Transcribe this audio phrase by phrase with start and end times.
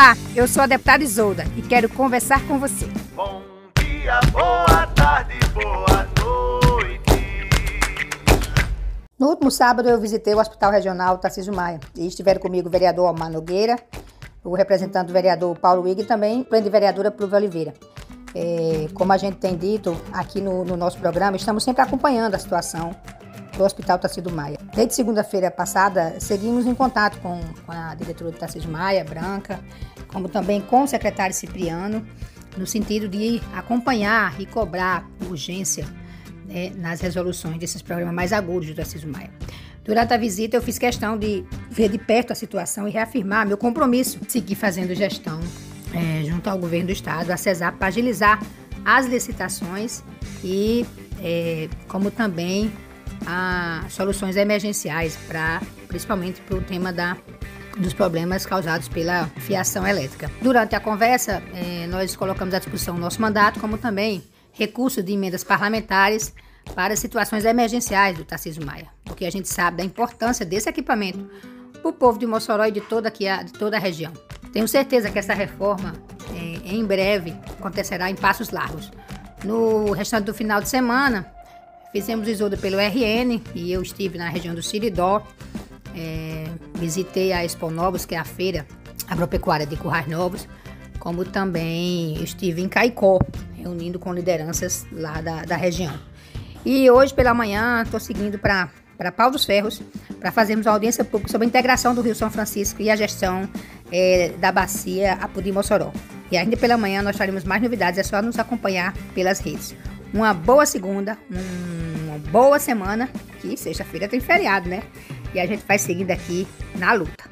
[0.00, 2.86] Olá, eu sou a deputada Isolda e quero conversar com você.
[3.14, 3.42] Bom
[3.78, 7.50] dia, boa tarde, boa noite.
[9.18, 13.10] No último sábado eu visitei o Hospital Regional Tarcísio Maia e estiveram comigo o vereador
[13.10, 13.76] Omar Nogueira,
[14.42, 17.74] o representante do vereador Paulo Wig e também a vereadora Pluvia Oliveira.
[18.34, 22.38] É, como a gente tem dito aqui no, no nosso programa, estamos sempre acompanhando a
[22.38, 22.96] situação
[23.60, 24.58] do Hospital Tarcísio Maia.
[24.74, 29.60] Desde segunda-feira passada, seguimos em contato com, a diretora do Tarcísio Maia, Branca,
[30.08, 32.06] como também com o secretário Cipriano,
[32.56, 35.86] no sentido de acompanhar e cobrar urgência
[36.46, 39.30] né, nas resoluções desses problemas mais agudos do Tarcísio Maia.
[39.84, 43.58] Durante a visita, eu fiz questão de ver de perto a situação e reafirmar meu
[43.58, 45.38] compromisso de seguir fazendo gestão
[45.92, 48.42] é, junto ao governo do estado, a CESAP, para agilizar
[48.84, 50.02] as licitações
[50.42, 50.86] e
[51.22, 52.72] é, como também
[53.26, 57.16] a soluções emergenciais para principalmente para o tema da
[57.78, 60.30] dos problemas causados pela fiação elétrica.
[60.42, 65.12] Durante a conversa, eh, nós colocamos à discussão o nosso mandato, como também recurso de
[65.12, 66.34] emendas parlamentares
[66.74, 71.30] para situações emergenciais do Tarcísio Maia, porque a gente sabe da importância desse equipamento
[71.80, 74.12] para o povo de Mossoró e de toda, aqui de toda a região.
[74.52, 75.94] Tenho certeza que essa reforma,
[76.34, 78.90] eh, em breve, acontecerá em passos largos.
[79.44, 81.32] No restante do final de semana,
[81.92, 85.26] Fizemos o Isolda pelo RN e eu estive na região do Siridó.
[85.96, 88.64] É, visitei a Expo Novos, que é a feira
[89.08, 90.48] agropecuária de Currais Novos,
[91.00, 93.18] como também estive em Caicó,
[93.56, 95.92] reunindo com lideranças lá da, da região.
[96.64, 98.68] E hoje pela manhã estou seguindo para
[99.00, 99.80] para Pau dos Ferros,
[100.20, 103.48] para fazermos uma audiência pública sobre a integração do Rio São Francisco e a gestão
[103.90, 105.90] é, da bacia Apodi Mossoró.
[106.30, 109.74] E ainda pela manhã nós traremos mais novidades, é só nos acompanhar pelas redes.
[110.12, 113.08] Uma boa segunda, uma boa semana,
[113.40, 114.82] que sexta-feira tem feriado, né?
[115.32, 117.30] E a gente vai seguindo aqui na luta.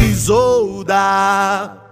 [0.00, 1.83] Isolda.